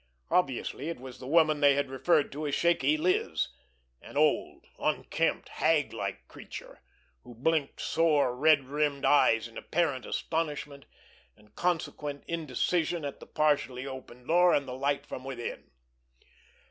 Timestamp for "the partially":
13.19-13.85